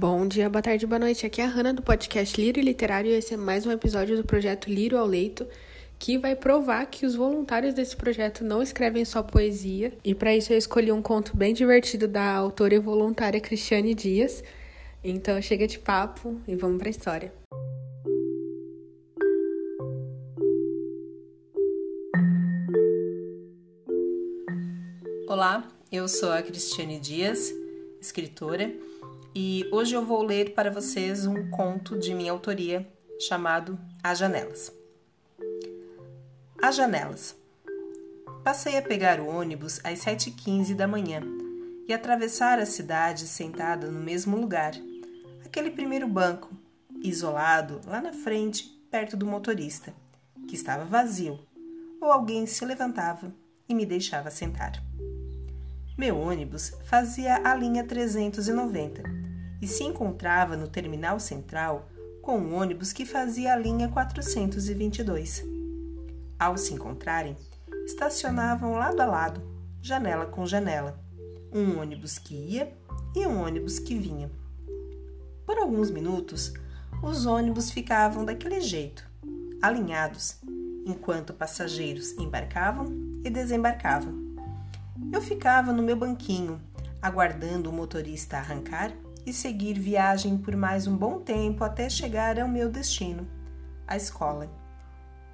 [0.00, 1.26] Bom dia, boa tarde, boa noite.
[1.26, 4.16] Aqui é a Hanna do podcast Liro e Literário e esse é mais um episódio
[4.16, 5.46] do projeto Liro ao Leito,
[5.98, 9.92] que vai provar que os voluntários desse projeto não escrevem só poesia.
[10.02, 14.42] E para isso eu escolhi um conto bem divertido da autora e voluntária Cristiane Dias.
[15.04, 17.34] Então chega de papo e vamos para a história.
[25.28, 27.52] Olá, eu sou a Cristiane Dias,
[28.00, 28.74] escritora
[29.34, 34.72] e hoje eu vou ler para vocês um conto de minha autoria chamado As Janelas.
[36.60, 37.36] As Janelas.
[38.42, 41.22] Passei a pegar o ônibus às 7h15 da manhã
[41.86, 44.72] e atravessar a cidade sentada no mesmo lugar,
[45.44, 46.50] aquele primeiro banco,
[47.02, 49.94] isolado lá na frente, perto do motorista,
[50.48, 51.38] que estava vazio,
[52.00, 53.32] ou alguém se levantava
[53.68, 54.82] e me deixava sentar.
[55.96, 59.19] Meu ônibus fazia a linha 390
[59.60, 61.88] e se encontrava no terminal central
[62.22, 65.44] com um ônibus que fazia a linha 422.
[66.38, 67.36] Ao se encontrarem,
[67.84, 69.42] estacionavam lado a lado,
[69.82, 70.98] janela com janela,
[71.52, 72.72] um ônibus que ia
[73.14, 74.30] e um ônibus que vinha.
[75.44, 76.52] Por alguns minutos,
[77.02, 79.04] os ônibus ficavam daquele jeito,
[79.60, 80.38] alinhados,
[80.86, 82.86] enquanto passageiros embarcavam
[83.24, 84.14] e desembarcavam.
[85.12, 86.60] Eu ficava no meu banquinho,
[87.02, 88.92] aguardando o motorista arrancar
[89.26, 93.26] e seguir viagem por mais um bom tempo até chegar ao meu destino,
[93.86, 94.50] a escola.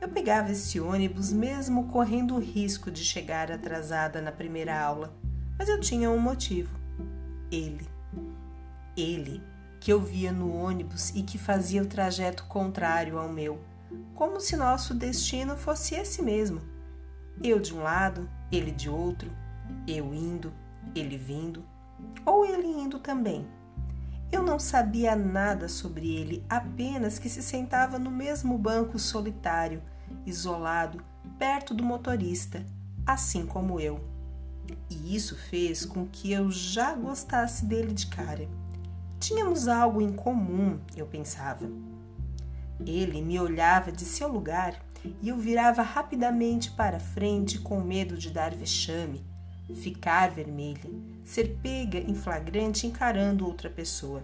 [0.01, 5.17] Eu pegava esse ônibus mesmo correndo o risco de chegar atrasada na primeira aula,
[5.59, 6.77] mas eu tinha um motivo.
[7.51, 7.89] Ele.
[8.97, 9.43] Ele,
[9.81, 13.61] que eu via no ônibus e que fazia o trajeto contrário ao meu,
[14.15, 16.61] como se nosso destino fosse esse mesmo.
[17.43, 19.31] Eu de um lado, ele de outro,
[19.87, 20.53] eu indo,
[20.95, 21.65] ele vindo,
[22.25, 23.47] ou ele indo também.
[24.31, 29.83] Eu não sabia nada sobre ele, apenas que se sentava no mesmo banco solitário,
[30.25, 31.03] isolado,
[31.39, 32.65] perto do motorista,
[33.07, 34.01] assim como eu.
[34.91, 38.49] E isso fez com que eu já gostasse dele de cara.
[39.21, 41.71] Tínhamos algo em comum, eu pensava.
[42.85, 44.75] Ele me olhava de seu lugar
[45.23, 49.25] e eu virava rapidamente para frente com medo de dar vexame
[49.75, 50.91] ficar vermelha,
[51.25, 54.23] ser pega em flagrante encarando outra pessoa.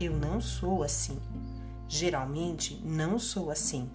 [0.00, 1.18] Eu não sou assim.
[1.88, 3.90] Geralmente não sou assim.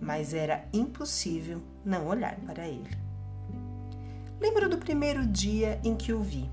[0.00, 2.90] Mas era impossível não olhar para ele.
[4.40, 6.50] Lembro do primeiro dia em que o vi.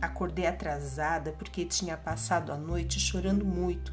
[0.00, 3.92] Acordei atrasada porque tinha passado a noite chorando muito.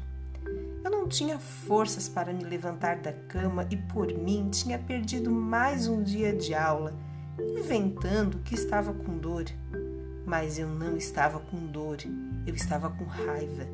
[0.82, 5.88] Eu não tinha forças para me levantar da cama e, por mim, tinha perdido mais
[5.88, 6.94] um dia de aula
[7.38, 9.44] inventando que estava com dor.
[10.24, 11.98] Mas eu não estava com dor,
[12.46, 13.66] eu estava com raiva.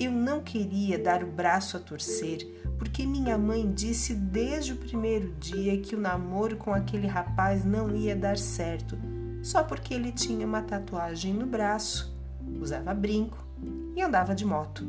[0.00, 2.46] Eu não queria dar o braço a torcer,
[2.78, 7.94] porque minha mãe disse desde o primeiro dia que o namoro com aquele rapaz não
[7.94, 8.96] ia dar certo,
[9.42, 12.16] só porque ele tinha uma tatuagem no braço,
[12.60, 13.44] usava brinco
[13.94, 14.86] e andava de moto.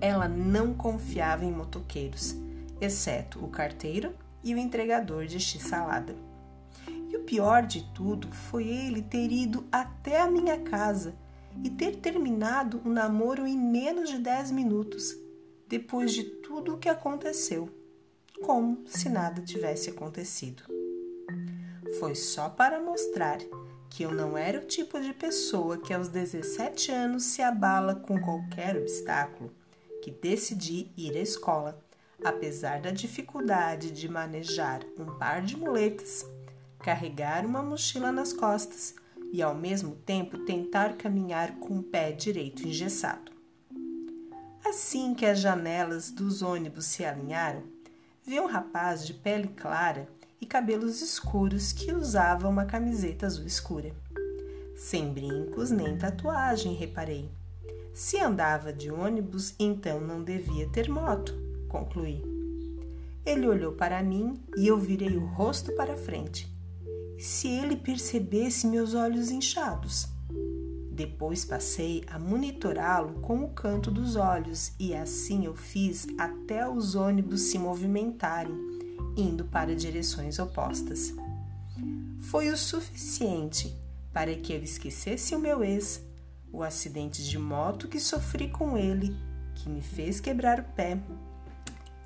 [0.00, 2.36] Ela não confiava em motoqueiros,
[2.80, 4.12] exceto o carteiro
[4.44, 6.25] e o entregador de x-salada.
[7.08, 11.14] E o pior de tudo foi ele ter ido até a minha casa
[11.64, 15.16] e ter terminado o namoro em menos de 10 minutos,
[15.68, 17.70] depois de tudo o que aconteceu,
[18.42, 20.62] como se nada tivesse acontecido.
[21.98, 23.38] Foi só para mostrar
[23.88, 28.20] que eu não era o tipo de pessoa que aos 17 anos se abala com
[28.20, 29.50] qualquer obstáculo,
[30.02, 31.82] que decidi ir à escola,
[32.22, 36.26] apesar da dificuldade de manejar um par de muletas
[36.78, 38.94] carregar uma mochila nas costas
[39.32, 43.32] e ao mesmo tempo tentar caminhar com o pé direito engessado.
[44.64, 47.62] Assim que as janelas dos ônibus se alinharam,
[48.24, 50.08] vi um rapaz de pele clara
[50.40, 53.94] e cabelos escuros que usava uma camiseta azul escura.
[54.76, 57.30] Sem brincos nem tatuagem, reparei.
[57.94, 61.34] Se andava de ônibus, então não devia ter moto,
[61.68, 62.22] concluí.
[63.24, 66.55] Ele olhou para mim e eu virei o rosto para frente
[67.18, 70.08] se ele percebesse meus olhos inchados.
[70.90, 76.94] Depois passei a monitorá-lo com o canto dos olhos e assim eu fiz até os
[76.94, 78.56] ônibus se movimentarem,
[79.16, 81.12] indo para direções opostas.
[82.18, 83.76] Foi o suficiente
[84.12, 86.02] para que eu esquecesse o meu ex,
[86.50, 89.14] o acidente de moto que sofri com ele,
[89.54, 90.98] que me fez quebrar o pé,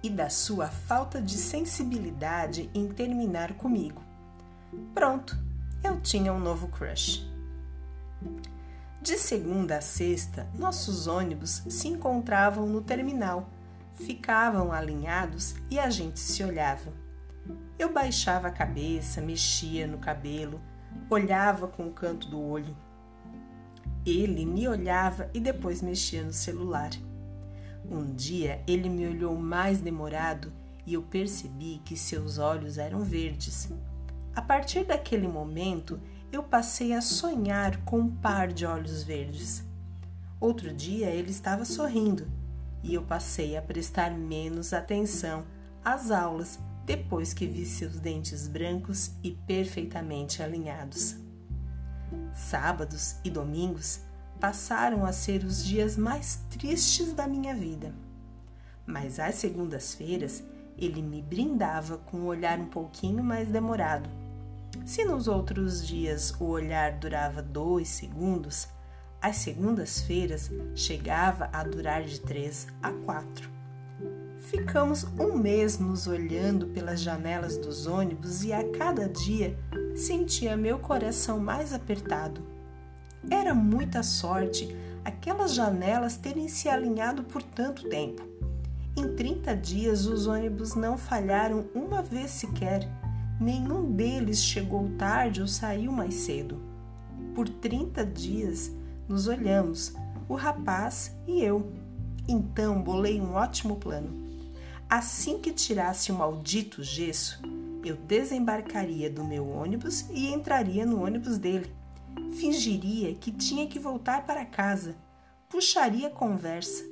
[0.02, 4.09] e da sua falta de sensibilidade em terminar comigo.
[4.94, 5.37] Pronto,
[5.82, 7.28] eu tinha um novo crush.
[9.02, 13.49] De segunda a sexta, nossos ônibus se encontravam no terminal,
[13.94, 16.93] ficavam alinhados e a gente se olhava.
[17.78, 20.61] Eu baixava a cabeça, mexia no cabelo,
[21.08, 22.76] olhava com o canto do olho.
[24.05, 26.90] Ele me olhava e depois mexia no celular.
[27.90, 30.52] Um dia ele me olhou mais demorado
[30.87, 33.70] e eu percebi que seus olhos eram verdes.
[34.34, 36.00] A partir daquele momento,
[36.32, 39.64] eu passei a sonhar com um par de olhos verdes.
[40.38, 42.30] Outro dia ele estava sorrindo
[42.82, 45.44] e eu passei a prestar menos atenção
[45.84, 51.16] às aulas depois que vi seus dentes brancos e perfeitamente alinhados.
[52.32, 54.00] Sábados e domingos
[54.40, 57.94] passaram a ser os dias mais tristes da minha vida.
[58.86, 60.42] Mas às segundas-feiras
[60.80, 64.08] ele me brindava com um olhar um pouquinho mais demorado
[64.84, 68.68] se nos outros dias o olhar durava dois segundos,
[69.20, 73.50] às segundas-feiras chegava a durar de três a quatro.
[74.38, 79.56] Ficamos um mês nos olhando pelas janelas dos ônibus e a cada dia
[79.94, 82.42] sentia meu coração mais apertado.
[83.30, 84.74] Era muita sorte
[85.04, 88.29] aquelas janelas terem se alinhado por tanto tempo.
[89.00, 92.87] Em 30 dias, os ônibus não falharam uma vez sequer
[93.41, 96.61] Nenhum deles chegou tarde ou saiu mais cedo.
[97.35, 98.70] Por 30 dias
[99.08, 99.94] nos olhamos,
[100.29, 101.73] o rapaz e eu.
[102.29, 104.29] Então bolei um ótimo plano.
[104.87, 107.41] Assim que tirasse o maldito gesso,
[107.82, 111.73] eu desembarcaria do meu ônibus e entraria no ônibus dele.
[112.35, 114.94] Fingiria que tinha que voltar para casa,
[115.49, 116.85] puxaria conversa,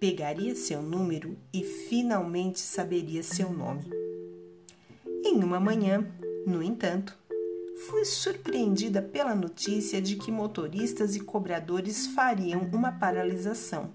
[0.00, 3.84] pegaria seu número e finalmente saberia seu nome.
[5.24, 6.06] Em uma manhã,
[6.46, 7.18] no entanto,
[7.88, 13.92] fui surpreendida pela notícia de que motoristas e cobradores fariam uma paralisação.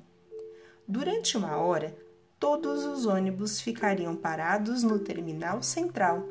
[0.87, 1.95] Durante uma hora,
[2.39, 6.27] todos os ônibus ficariam parados no terminal central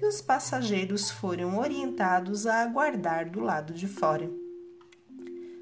[0.00, 4.30] e os passageiros foram orientados a aguardar do lado de fora.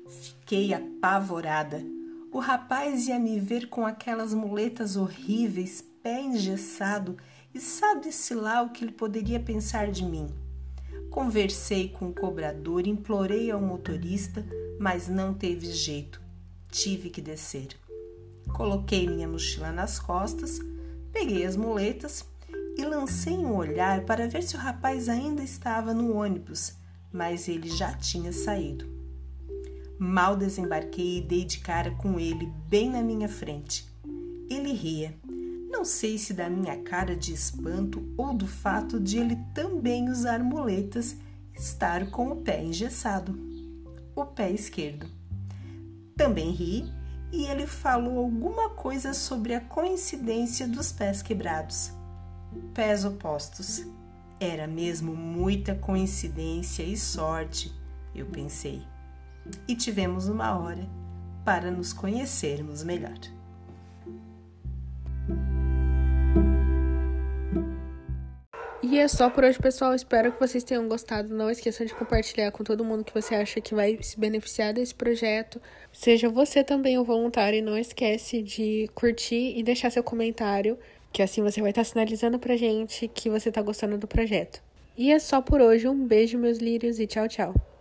[0.08, 2.01] Fiquei apavorada.
[2.32, 7.18] O rapaz ia me ver com aquelas muletas horríveis, pé engessado
[7.52, 10.26] e sabe-se lá o que ele poderia pensar de mim.
[11.10, 14.46] Conversei com o cobrador, implorei ao motorista,
[14.80, 16.22] mas não teve jeito.
[16.70, 17.76] Tive que descer.
[18.54, 20.58] Coloquei minha mochila nas costas,
[21.12, 22.24] peguei as muletas
[22.78, 26.78] e lancei um olhar para ver se o rapaz ainda estava no ônibus,
[27.12, 29.01] mas ele já tinha saído.
[30.02, 33.86] Mal desembarquei e dei de cara com ele bem na minha frente.
[34.50, 35.14] Ele ria
[35.82, 40.38] não sei se da minha cara de espanto ou do fato de ele também usar
[40.38, 41.16] muletas
[41.54, 43.36] estar com o pé engessado,
[44.14, 45.08] o pé esquerdo.
[46.16, 46.84] Também ri
[47.32, 51.90] e ele falou alguma coisa sobre a coincidência dos pés quebrados.
[52.72, 53.84] Pés opostos.
[54.38, 57.72] Era mesmo muita coincidência e sorte,
[58.14, 58.82] eu pensei.
[59.66, 60.88] E tivemos uma hora
[61.44, 63.18] para nos conhecermos melhor.
[68.82, 69.94] E é só por hoje, pessoal.
[69.94, 71.34] Espero que vocês tenham gostado.
[71.34, 74.94] Não esqueçam de compartilhar com todo mundo que você acha que vai se beneficiar desse
[74.94, 75.62] projeto.
[75.92, 80.76] Seja você também o voluntário e não esquece de curtir e deixar seu comentário,
[81.12, 84.60] que assim você vai estar sinalizando pra gente que você tá gostando do projeto.
[84.94, 85.88] E é só por hoje.
[85.88, 87.71] Um beijo, meus lírios, e tchau, tchau.